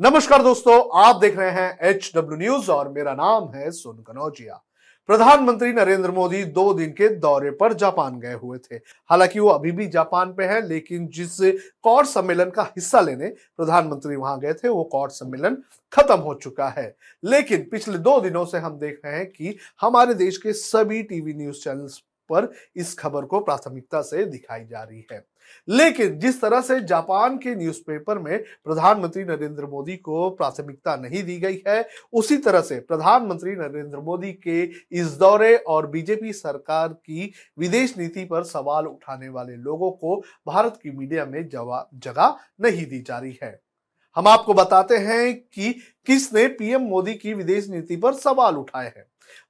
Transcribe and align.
नमस्कार 0.00 0.42
दोस्तों, 0.42 1.00
आप 1.00 1.16
देख 1.16 1.36
रहे 1.38 1.50
हैं 1.50 1.78
एच 1.80 2.10
डब्ल्यू 2.16 2.38
न्यूज़ 2.38 2.70
और 2.70 2.88
मेरा 2.88 3.12
नाम 3.14 3.48
है 3.54 3.70
सोनू 3.70 4.02
कनौजिया। 4.02 4.54
प्रधानमंत्री 5.08 5.72
नरेंद्र 5.72 6.10
मोदी 6.10 6.42
दो 6.44 6.74
दिन 6.74 6.90
के 6.90 7.08
दौरे 7.08 7.50
पर 7.50 7.72
जापान 7.72 8.18
गए 8.20 8.32
हुए 8.32 8.58
थे। 8.58 8.76
हालाँकि 9.10 9.40
वो 9.40 9.48
अभी 9.48 9.72
भी 9.72 9.86
जापान 9.86 10.34
पे 10.34 10.44
हैं, 10.44 10.60
लेकिन 10.62 11.06
जिस 11.08 11.38
कॉड 11.82 12.06
सम्मेलन 12.06 12.50
का 12.50 12.62
हिस्सा 12.62 13.00
लेने 13.00 13.28
प्रधानमंत्री 13.56 14.16
वहाँ 14.16 14.38
गए 14.40 14.52
थे, 14.52 14.68
वो 14.68 14.84
कॉड 14.84 15.10
सम्मेलन 15.10 15.56
खत्म 15.92 16.18
हो 16.18 16.34
चुका 16.34 16.68
है। 16.68 16.96
लेकिन 17.24 17.68
पिछले 17.70 17.98
दो 17.98 18.20
दिनों 18.20 18.44
से 18.44 18.58
हम 18.58 18.78
देख 18.78 19.00
रहे 19.04 19.16
हैं 19.16 19.26
कि 19.26 19.56
हमारे 19.80 20.14
देश 20.14 20.36
के 20.36 20.52
सभी 20.52 21.02
टीवी 21.02 21.34
न्यूज़ 21.34 21.56
चैनल्स 21.56 22.00
पर 22.28 22.52
इस 22.76 22.94
खबर 22.94 23.24
को 23.24 23.40
प्राथमिकता 23.40 24.02
से 24.02 24.24
दिखाई 24.24 24.64
जा 24.64 24.82
रही 24.82 25.06
है। 25.12 25.24
लेकिन 25.68 26.18
जिस 26.18 26.40
तरह 26.40 26.60
से 26.60 26.80
जापान 26.80 27.36
के 27.38 27.54
न्यूज़पेपर 27.54 28.18
में 28.18 28.38
प्रधानमंत्री 28.64 29.24
नरेंद्र 29.24 29.66
मोदी 29.66 29.96
को 29.96 30.30
प्राथमिकता 30.30 30.96
नहीं 30.96 31.22
दी 31.22 31.38
गई 31.38 31.62
है, 31.68 31.88
उसी 32.12 32.36
तरह 32.36 32.60
से 32.60 32.78
प्रधानमंत्री 32.80 33.52
नरेंद्र 33.52 33.98
मोदी 33.98 34.32
के 34.32 34.62
इस 34.92 35.06
दौरे 35.06 35.56
और 35.56 35.86
बीजेपी 35.86 36.32
सरकार 36.32 36.88
की 36.88 37.32
विदेश 37.58 37.96
नीति 37.98 38.24
पर 38.24 38.44
सवाल 38.44 38.86
उठाने 38.86 39.28
वाले 39.28 39.56
लोगों 39.56 39.90
को 39.90 40.22
भारत 40.46 40.78
की 40.82 40.90
मीडिया 40.90 41.26
में 41.26 41.48
जगह 41.48 42.36
नहीं 42.60 42.86
दी 42.86 43.00
जा 43.00 43.18
रही 43.18 43.38
है। 43.42 43.60
हम 44.16 44.28
आपको 44.28 44.54
बताते 44.54 44.96
हैं 44.96 45.34
कि 45.34 45.72
किसने 46.06 46.46
पीएम 46.48 46.82
मोदी 46.82 47.14
की 47.14 47.34
विदेश 47.34 47.68
नीति 47.68 47.96
पर 47.96 48.14
सवाल 48.14 48.56
उठाए 48.56 48.86
हैं। 48.86 49.04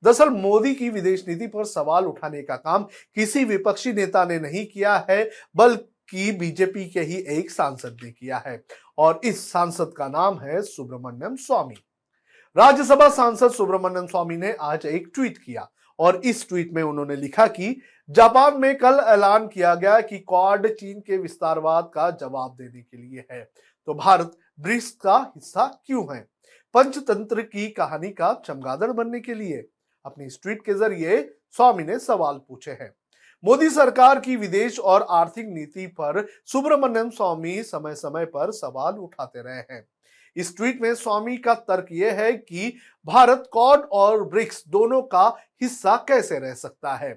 दरअसल 0.05 0.29
मोदी 0.29 0.75
की 0.75 0.91
विदेश 0.91 1.25
नीति 1.29 1.47
पर 1.47 1.65
सवाल 1.65 2.05
उठाने 2.05 2.43
का 2.43 2.57
काम 2.57 2.83
किसी 3.15 3.45
विपक्षी 3.45 3.93
नेता 3.93 4.25
ने 4.25 4.39
नहीं 4.39 4.67
किया 4.67 5.07
है, 5.11 5.31
बल्कि 5.57 6.33
बीजेपी 6.33 6.89
के 6.91 7.01
ही 7.01 7.17
एक 7.29 7.51
सांसद 7.51 7.97
ने 8.03 8.11
किया 8.11 8.43
है। 8.47 8.65
और 8.99 9.21
इस 9.25 9.53
सांसद 9.53 9.95
का 9.97 10.09
नाम 10.09 10.39
है 10.39 10.63
सुब्रमण्यम 10.63 11.37
स्वामी। 11.37 11.75
राज्यसभा 12.57 13.09
सांसद 13.09 13.51
सुब्रमण्यम 13.51 14.07
स्वामी 14.07 14.37
ने 14.37 14.53
आज 14.53 14.87
एक 14.87 15.11
ट्वीट 15.15 15.39
किया 15.39 15.71
और 15.99 16.21
इस 16.25 16.49
ट्वीट 16.49 16.73
में 16.73 16.83
उन्होंने 16.83 17.17
लिखा 17.17 17.47
कि 17.47 17.81
जापान 18.11 18.61
में 18.61 18.79
कल 18.79 18.95
ऐलान 19.07 19.47
किया 19.49 19.75
गया 19.75 20.01
कि 20.01 20.19
क्वाड 20.19 20.67
चीन 20.67 21.01
के 21.01 21.17
विस्तारवाद 21.17 21.91
का 21.95 22.11
जवाब 22.11 22.57
देने 22.61 22.81
के 22.81 22.97
लिए 22.97 23.25
है। 23.33 23.51
तो 23.87 23.95
भारत 23.95 24.37
ब्रिक्स 24.61 24.91
का 24.91 25.17
हिस्सा 25.17 25.83
क्यों 25.87 26.17
है? 26.17 26.27
पंचतंत्र 26.77 27.43
की 27.43 27.69
कहानी 27.69 28.09
का 28.09 28.33
चमगादड़ 28.47 28.91
बनने 28.93 29.19
के 29.21 29.35
लिए 29.35 29.57
अपनी 30.05 30.27
ट्वीट 30.43 30.61
के 30.65 30.75
ज़रिए 30.75 31.21
स्वामी 31.55 31.83
ने 31.83 31.99
सवाल 31.99 32.41
पूछे 32.49 32.71
हैं। 32.71 32.91
मोदी 33.45 33.69
सरकार 33.71 34.19
की 34.21 34.35
विदेश 34.37 34.79
और 34.79 35.07
आर्थिक 35.11 35.47
नीति 35.49 35.87
पर 36.01 36.25
सुब्रमण्यम 36.47 37.11
स्वामी 37.11 37.63
समय 37.63 37.95
समय 37.95 38.25
पर 38.25 38.51
सवाल 38.53 38.95
उठाते 38.95 39.43
रहे 39.43 39.63
हैं। 39.71 39.83
इस 40.37 40.57
ट्वीट 40.57 40.83
में 40.83 40.95
स्वामी 40.95 41.37
का 41.37 41.55
तर्क 41.55 41.87
यह 41.93 42.21
है 42.21 42.33
कि 42.33 42.73
भारत 43.07 43.49
कॉड 43.53 43.89
और 43.93 44.25
ब्रिक्स 44.25 44.63
दोनों 44.69 45.01
का 45.05 45.27
हिस्सा 45.63 45.97
कैसे 46.09 46.39
रह 46.39 46.55
सकता 46.55 46.95
है? 46.95 47.13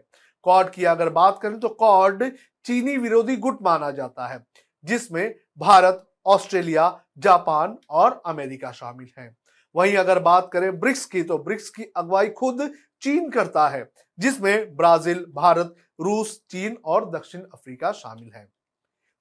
कॉड 0.46 0.70
की 0.70 0.86
अगर 0.86 1.10
बात 1.10 1.40
करें 1.42 1.60
तो 1.60 1.70
कॉड 1.70 2.24
चीनी 2.66 2.96
विरोधी 2.98 3.36
गुट 3.38 3.62
माना 3.62 3.92
जाता 3.92 4.28
है, 4.28 4.44
जिसमें 4.86 5.36
भारत, 5.58 6.06
ऑस्ट्रेलिया, 6.26 7.00
जापान 7.18 7.78
और 7.90 8.22
अमेरिका 8.26 8.72
शामिल 8.72 9.10
हैं। 9.18 9.36
वहीं 9.76 9.96
अगर 9.98 10.20
बात 10.20 10.50
करें 10.54 10.80
ब्रिक्स 10.80 11.06
की 11.06 11.22
तो 11.24 11.38
ब्रिक्स 11.38 11.70
की 11.70 11.84
अगुवाई 11.98 12.30
खुद 12.30 12.70
चीन 13.02 13.30
करता 13.30 13.68
है, 13.68 13.90
जिसमें 14.18 14.76
ब्राज़ील, 14.76 15.26
भारत, 15.30 15.76
रूस, 16.02 16.40
चीन 16.50 16.78
और 16.86 17.10
दक्षिण 17.10 17.42
अफ्रीका 17.44 17.92
शामिल 17.92 18.32
है। 18.36 18.48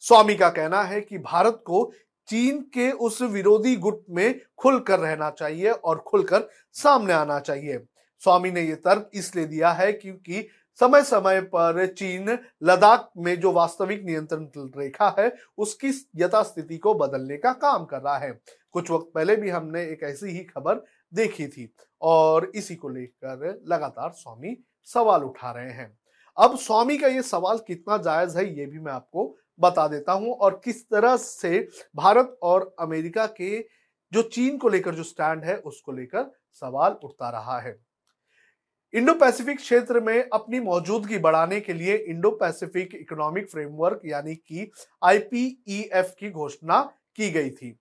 स्वामी 0.03 0.35
का 0.35 0.49
कहना 0.49 0.83
है 0.83 1.01
कि 1.01 1.19
भारत 1.19 1.63
को 1.67 1.91
चीन 2.29 2.61
के 2.75 2.91
उस 2.93 3.21
विरोधी 3.23 3.77
गुट 3.77 4.05
में 4.11 4.41
खुलकर 4.57 4.99
रहना 4.99 5.31
चाहिए 5.31 5.71
और 5.71 5.99
खुलकर 5.99 6.49
सामने 6.73 7.13
आना 7.13 7.39
चाहिए। 7.41 7.79
स्वामी 8.23 8.51
ने 8.51 8.63
यह 8.63 8.75
तर्क 8.75 9.11
इसलिए 9.15 9.45
दिया 9.45 9.71
है 9.71 9.93
क्योंकि 9.93 10.47
समय 10.81 11.03
समय 11.03 11.41
पर 11.43 11.87
चीन, 11.89 12.29
लद्दाख 12.63 13.09
में 13.17 13.39
जो 13.41 13.53
वास्तविक 13.53 14.05
नियंत्रण 14.05 14.47
रेखा 14.77 15.15
है, 15.19 15.33
उसकी 15.59 15.89
यथास्थिति 16.17 16.77
को 16.79 16.95
बदलने 16.95 17.37
का 17.37 17.53
काम 17.53 17.85
कर 17.85 18.01
रहा 18.01 18.19
है। 18.19 18.31
कुछ 18.73 18.91
वक्त 18.91 19.11
पहले 19.15 19.37
भी 19.37 19.51
हमने 19.51 19.83
एक 19.83 20.03
ऐसी 20.03 20.27
ही 20.27 20.45
खबर 20.45 20.85
देखी 21.13 21.47
थी 21.47 21.73
और 22.03 22.51
इसी 22.55 22.75
को 22.75 22.89
लेकर 22.89 23.63
लगातार 23.69 24.11
स्वामी 24.11 24.57
सवाल 24.89 25.23
उठा 25.23 25.51
रहे 25.51 25.73
हैं। 25.73 25.91
अब 26.37 26.57
स्वामी 26.57 26.99
का 26.99 27.07
ये 27.07 27.23
सवाल 27.23 27.59
कितना 27.59 27.97
जायज़ 27.97 28.39
है, 28.39 28.45
ये 28.59 28.67
भी 28.67 28.79
मैं 28.79 28.93
आपको 28.93 29.35
बता 29.61 29.87
देता 29.89 30.13
हूँ 30.13 30.33
और 30.33 30.61
किस 30.65 30.83
तरह 30.85 31.17
से 31.17 31.69
भारत 31.97 32.39
और 32.43 32.75
अमेरिका 32.81 33.27
के 33.27 33.59
जो 34.13 34.23
चीन 34.23 34.59
को 34.59 34.69
लेकर 34.69 34.95
जो 34.95 35.03
स्टैंड 35.03 35.45
है, 35.45 35.57
उसको 35.57 35.93
लेकर 35.93 36.31
सवाल 36.53 36.97
उठता 37.05 37.31
रहा 37.31 37.59
है। 37.61 37.77
इंडो 38.95 39.15
पैसिफिक 39.15 39.57
क्षेत्र 39.57 40.01
में 40.01 40.29
अपनी 40.33 40.61
मौजूदगी 40.61 41.19
बढ़ाने 41.19 41.61
के 41.61 41.73
लिए 41.73 41.97
इंडो 41.97 42.31
पैसिफिक 42.31 42.95
इकोनॉमिक 42.95 43.51
फ्रेमवर्क, 43.51 44.01
यानी 44.05 44.35
कि 44.35 44.71
आईपीईएफ 45.05 46.15
की 46.19 46.31
घोषणा 46.31 46.83
की 47.17 47.31
गई 47.31 47.51
थी। 47.51 47.79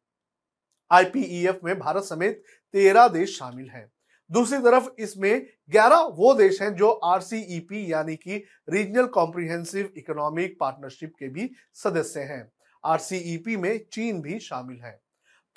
आईपीईएफ 0.92 1.60
में 1.64 1.80
भारत 1.80 2.04
समेत 2.04 2.44
तेरह 2.74 3.08
देश 3.08 3.38
शामिल 3.40 3.70
हैं। 3.70 3.92
दूसरी 4.32 4.60
तरफ़ 4.60 4.90
इसमें 5.00 5.46
11 5.70 6.00
वो 6.00 6.34
देश 6.34 6.62
हैं 6.62 6.76
जो 6.76 6.90
आरसीईपी 6.90 7.92
यानी 7.92 8.16
कि 8.16 8.44
रीजनल 8.70 9.06
कॉम्प्रिहेंसिव 9.06 9.94
इकोनॉमिक 9.98 10.58
पार्टनरशिप 10.60 11.14
के 11.20 11.30
भी 11.30 11.52
सदस्य 11.74 12.20
हैं। 12.20 12.52
आरसीईपी 12.84 13.58
में 13.58 13.86
चीन 13.92 14.22
भी 14.22 14.40
शामिल 14.40 14.82
है। 14.82 15.07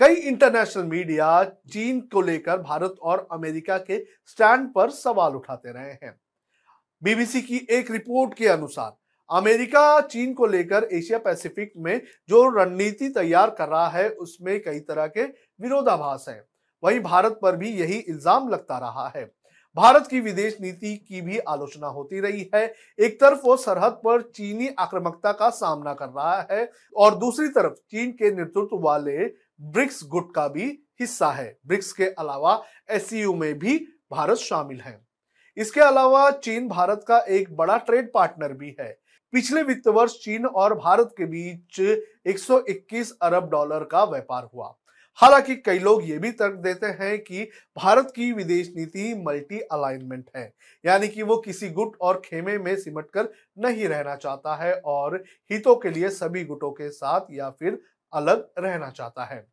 कई 0.00 0.14
इंटरनेशनल 0.14 0.84
मीडिया 0.84 1.42
चीन 1.72 2.00
को 2.12 2.20
लेकर 2.20 2.58
भारत 2.58 2.94
और 3.02 3.26
अमेरिका 3.32 3.76
के 3.78 3.98
स्टैंड 4.26 4.68
पर 4.72 4.90
सवाल 4.90 5.34
उठाते 5.34 5.72
रहे 5.72 5.90
हैं। 5.92 6.14
बीबीसी 7.02 7.42
की 7.42 7.56
एक 7.70 7.90
रिपोर्ट 7.90 8.34
के 8.34 8.46
अनुसार, 8.48 8.96
अमेरिका 9.30 10.00
चीन 10.02 10.32
को 10.34 10.46
लेकर 10.46 10.88
एशिया 10.92 11.18
पैसिफिक 11.18 11.72
में 11.76 12.00
जो 12.28 12.48
रणनीति 12.50 13.08
तैयार 13.08 13.50
कर 13.50 13.68
रहा 13.68 13.88
है, 13.88 14.08
उसमें 14.08 14.62
कई 14.62 14.80
तरह 14.80 15.06
के 15.06 15.24
विरोधाभास 15.60 16.24
हैं। 16.28 16.42
वहीं 16.82 17.00
भारत 17.00 17.38
पर 17.42 17.56
भी 17.56 17.70
यही 17.70 17.98
इल्ज़ाम 17.98 18.48
लगता 18.48 18.78
रहा 18.78 19.08
है। 19.16 19.30
भारत 19.76 20.06
की 20.06 20.20
विदेश 20.20 20.56
नीति 20.60 20.97
की 20.97 21.20
भी 21.20 21.38
आलोचना 21.38 21.86
होती 21.86 22.20
रही 22.20 22.50
है। 22.54 22.75
एक 22.98 23.20
तरफ़ 23.20 23.41
वो 23.44 23.56
सरहद 23.56 23.92
पर 23.92 24.22
चीनी 24.22 24.69
आक्रामकता 24.78 25.32
का 25.32 25.50
सामना 25.50 25.94
कर 25.94 26.06
रहा 26.06 26.48
है 26.50 26.72
और 26.97 27.14
दूसरी 27.14 27.48
तरफ़ 27.48 27.72
चीन 27.72 28.10
के 28.10 28.30
नेतृत्व 28.30 28.78
वाले 28.78 29.25
ब्रिक्स 29.60 30.04
गुट 30.04 30.34
का 30.34 30.48
भी 30.48 30.66
हिस्सा 31.00 31.30
है। 31.30 31.59
ब्रिक्स 31.66 31.92
के 31.92 32.04
अलावा 32.04 32.62
एस 32.91 33.10
में 33.12 33.59
भी 33.59 33.78
भारत 34.12 34.36
शामिल 34.36 34.80
है। 34.80 35.06
इसके 35.56 35.80
अलावा 35.80 36.30
चीन 36.30 36.69
भारत 36.69 37.04
का 37.09 37.19
एक 37.19 37.56
बड़ा 37.56 37.76
ट्रेड 37.76 38.12
पार्टनर 38.12 38.53
भी 38.53 38.76
है। 38.80 39.00
पिछले 39.32 39.62
वित्त 39.62 39.88
वर्ष 39.88 40.12
चीन 40.12 40.47
और 40.47 40.75
भारत 40.75 41.14
के 41.19 41.25
बीच 41.25 41.80
121 42.26 43.19
अरब 43.22 43.50
डॉलर 43.50 43.84
का 43.84 44.04
व्यापार 44.04 44.48
हुआ। 44.54 44.79
हालाँकि 45.19 45.54
कई 45.56 45.78
लोग 45.78 46.09
ये 46.09 46.19
भी 46.19 46.31
तर्क 46.32 46.54
देते 46.56 46.87
हैं 47.00 47.19
कि 47.19 47.43
भारत 47.76 48.12
की 48.16 48.31
विदेश 48.32 48.72
नीति 48.76 49.15
मल्टी 49.26 49.59
अलाइनमेंट 49.62 50.31
है, 50.37 50.53
यानी 50.84 51.09
कि 51.09 51.22
वो 51.22 51.37
किसी 51.37 51.69
गुट 51.71 51.97
और 52.00 52.21
खेमे 52.25 52.56
में 52.59 52.75
सिमट 52.76 53.10
कर 53.10 53.28
नहीं 53.59 53.88
रहना 53.88 54.15
चाहता 54.16 54.54
है 54.56 54.72
और 54.75 55.22
हितों 55.50 55.76
के 55.76 55.91
लिए 55.91 56.09
सभी 56.10 56.44
गुटों 56.44 56.71
के 56.71 56.91
साथ 56.91 57.26
या 57.31 57.50
फिर 57.50 57.78
अलग 58.12 58.48
रहना 58.59 58.91
चाहता 58.91 59.25
है। 59.25 59.44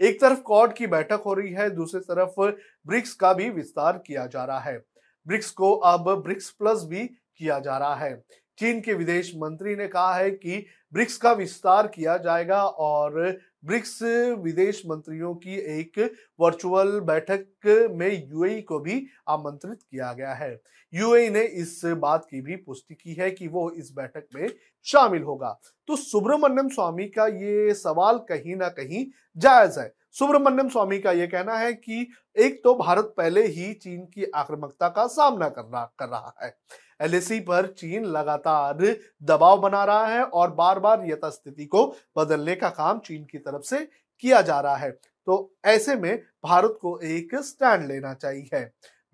एक 0.00 0.20
तरफ़ 0.20 0.40
कॉड 0.40 0.72
की 0.74 0.86
बैठक 0.86 1.22
हो 1.26 1.34
रही 1.34 1.52
है, 1.52 1.68
दूसरी 1.70 2.00
तरफ़ 2.02 2.40
ब्रिक्स 2.86 3.14
का 3.14 3.32
भी 3.32 3.48
विस्तार 3.50 4.02
किया 4.06 4.26
जा 4.26 4.44
रहा 4.44 4.60
है। 4.60 4.78
ब्रिक्स 5.26 5.50
को 5.50 5.72
अब 5.74 6.10
ब्रिक्स 6.24 6.50
प्लस 6.50 6.84
भी 6.84 7.06
किया 7.06 7.58
जा 7.58 7.78
रहा 7.78 7.94
है। 7.94 8.14
चीन 8.58 8.80
के 8.80 8.94
विदेश 8.94 9.32
मंत्री 9.36 9.74
ने 9.76 9.86
कहा 9.88 10.14
है 10.14 10.30
कि 10.30 10.64
ब्रिक्स 10.92 11.16
का 11.16 11.32
विस्तार 11.32 11.86
किया 11.86 12.16
जाएगा 12.16 12.62
और 12.64 13.38
ब्रिक्स 13.64 14.02
विदेश 14.38 14.82
मंत्रियों 14.86 15.34
की 15.34 15.54
एक 15.80 15.98
वर्चुअल 16.40 17.00
बैठक 17.00 17.88
में 17.90 18.28
यूएई 18.28 18.60
को 18.60 18.78
भी 18.78 19.06
आमंत्रित 19.28 19.78
किया 19.82 20.12
गया 20.12 20.34
है। 20.34 20.60
यूएई 20.94 21.28
ने 21.28 21.42
इस 21.42 21.80
बात 21.84 22.26
की 22.30 22.40
भी 22.40 22.56
पुष्टि 22.56 22.94
की 22.94 23.14
है 23.14 23.30
कि 23.30 23.48
वो 23.48 23.70
इस 23.70 23.92
बैठक 23.96 24.26
में 24.34 24.48
शामिल 24.86 25.22
होगा। 25.22 25.60
तो 25.88 25.96
सुब्रमण्यम 25.96 26.68
स्वामी 26.68 27.06
का 27.08 27.26
ये 27.26 27.74
सवाल 27.74 28.18
कहीं 28.18 28.56
ना 28.56 28.68
कहीं 28.68 29.06
जायज़ 29.36 29.78
है। 29.80 29.92
सुब्रमण्यम 30.16 30.68
स्वामी 30.68 30.98
का 30.98 31.12
यह 31.12 31.26
कहना 31.26 31.56
है 31.56 31.72
कि 31.72 32.06
एक 32.36 32.60
तो 32.64 32.74
भारत 32.74 33.12
पहले 33.16 33.42
ही 33.46 33.72
चीन 33.74 34.04
की 34.04 34.30
आक्रामकता 34.34 34.88
का 34.88 35.06
सामना 35.08 35.48
कर 35.48 35.64
रहा 35.64 35.84
कर 35.98 36.08
रहा 36.08 36.34
है। 36.42 36.56
एलएसी 37.00 37.40
पर 37.40 37.66
चीन 37.78 38.04
लगातार 38.06 38.78
दबाव 39.22 39.60
बना 39.60 39.84
रहा 39.84 40.06
है 40.06 40.22
और 40.22 40.50
बार 40.52 40.78
बार 40.80 41.04
यथास्थिति 41.06 41.64
को 41.66 41.84
बदलने 42.16 42.54
का 42.54 42.68
काम 42.70 42.98
चीन 43.00 43.24
की 43.24 43.38
तरफ़ 43.38 43.62
से 43.64 43.78
किया 44.22 44.40
जा 44.42 44.60
रहा 44.60 44.76
है। 44.76 44.90
तो 44.90 45.52
ऐसे 45.64 45.96
में 45.96 46.16
भारत 46.44 46.78
को 46.82 46.98
एक 47.00 47.34
स्टैंड 47.36 47.86
लेना 47.88 48.14
चाहिए। 48.14 48.64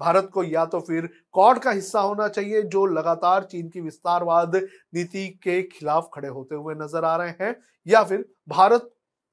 भारत 0.00 0.30
को 0.34 0.44
या 0.44 0.64
तो 0.66 0.80
फिर 0.80 1.08
कॉड 1.34 1.58
का 1.58 1.70
हिस्सा 1.70 2.00
होना 2.00 2.28
चाहिए, 2.28 2.62
जो 2.62 2.86
लगातार 2.86 3.44
चीन 3.44 3.68
की 3.68 3.80
विस्तारवाद 3.80 4.56
नीति 4.94 5.28
के 5.42 5.62
खिलाफ 5.68 6.10
खड़े 6.14 6.28
होते 6.28 6.54
हुए 6.54 6.74
नज़र 6.76 7.04
आ 7.04 7.16
रहे 7.16 7.34
हैं, 7.40 7.54
या 7.86 8.04
फिर 8.04 8.24
भारत 8.48 8.90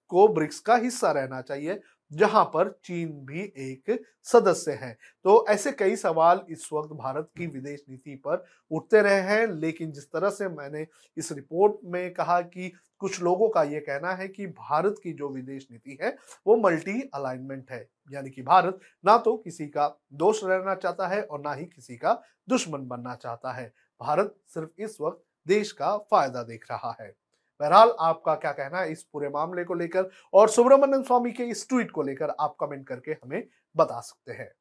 को 0.09 0.27
ब्रिक्स 0.27 0.59
का 0.59 0.75
हिस्सा 0.75 1.11
रहना 1.11 1.41
चाहिए, 1.41 1.79
जहाँ 2.11 2.43
पर 2.45 2.69
चीन 2.85 3.09
भी 3.25 3.41
एक 3.41 3.99
सदस्य 4.25 4.71
है। 4.73 4.91
तो 5.25 5.45
ऐसे 5.49 5.71
कई 5.71 5.95
सवाल 5.95 6.41
इस 6.49 6.69
वक्त 6.73 6.93
भारत 6.93 7.29
की 7.37 7.47
विदेश 7.47 7.83
नीति 7.89 8.15
पर 8.25 8.43
उठते 8.71 9.01
रहे 9.01 9.19
हैं, 9.21 9.47
लेकिन 9.47 9.91
जिस 9.91 10.11
तरह 10.11 10.29
से 10.29 10.47
मैंने 10.49 10.85
इस 11.17 11.31
रिपोर्ट 11.31 11.75
में 11.85 12.13
कहा 12.13 12.39
कि 12.41 12.71
कुछ 13.01 13.21
लोगों 13.21 13.49
का 13.49 13.63
यह 13.63 13.79
कहना 13.79 14.11
है 14.13 14.27
कि 14.27 14.47
भारत 14.47 14.95
की 15.03 15.13
जो 15.13 15.29
विदेश 15.29 15.67
नीति 15.71 15.97
है, 16.01 16.15
वो 16.47 16.57
मल्टी 16.57 17.01
अलाइनमेंट 17.13 17.71
है। 17.71 17.87
यानी 18.11 18.29
कि 18.29 18.41
भारत 18.41 18.79
ना 19.05 19.17
तो 19.17 19.35
किसी 19.37 19.67
का 19.67 19.87
दोष 20.13 20.43
रहना 20.43 20.75
चाहता 20.75 21.07
है 21.07 21.21
और 21.23 21.41
ना 21.41 21.53
ही 21.53 21.65
किसी 21.65 21.97
का 21.97 22.21
दुश्मन 22.47 22.87
बनना 22.87 23.15
चाहता 23.15 23.51
है। 23.53 23.71
भारत 24.01 24.35
सिर्फ़ 24.47 24.81
इस 24.81 24.97
वक्त 25.01 25.23
देश 25.47 25.71
का 25.71 25.97
फ़ायदा 25.97 26.43
देख 26.43 26.65
रहा 26.71 26.95
है। 27.01 27.13
बहरहाल 27.61 27.95
आपका 27.99 28.35
क्या 28.35 28.51
कहना 28.51 28.79
है 28.79 28.91
इस 28.91 29.03
पूरे 29.03 29.29
मामले 29.29 29.63
को 29.63 29.73
लेकर? 29.73 30.09
और 30.33 30.49
सुब्रमण्यम 30.49 31.03
स्वामी 31.03 31.31
के 31.31 31.43
इस 31.43 31.67
ट्वीट 31.69 31.91
को 31.91 32.03
लेकर 32.03 32.29
आप 32.39 32.55
कमेंट 32.59 32.87
करके 32.87 33.11
हमें 33.11 33.43
बता 33.75 33.99
सकते 33.99 34.33
हैं। 34.33 34.51